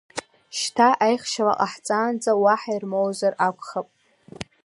Шьҭа 0.57 0.87
аихшьала 1.05 1.53
ҟаҳҵаанӡа 1.59 2.31
уаҳа 2.43 2.71
ирмоуазар 2.75 3.33
акәхап? 3.47 3.87